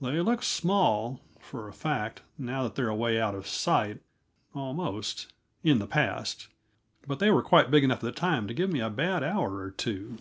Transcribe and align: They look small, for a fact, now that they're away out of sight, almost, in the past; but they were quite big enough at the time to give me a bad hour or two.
They 0.00 0.20
look 0.20 0.42
small, 0.42 1.20
for 1.38 1.68
a 1.68 1.72
fact, 1.72 2.22
now 2.36 2.64
that 2.64 2.74
they're 2.74 2.88
away 2.88 3.20
out 3.20 3.36
of 3.36 3.46
sight, 3.46 4.00
almost, 4.52 5.32
in 5.62 5.78
the 5.78 5.86
past; 5.86 6.48
but 7.06 7.20
they 7.20 7.30
were 7.30 7.40
quite 7.40 7.70
big 7.70 7.84
enough 7.84 7.98
at 7.98 8.02
the 8.02 8.10
time 8.10 8.48
to 8.48 8.52
give 8.52 8.68
me 8.68 8.80
a 8.80 8.90
bad 8.90 9.22
hour 9.22 9.58
or 9.58 9.70
two. 9.70 10.18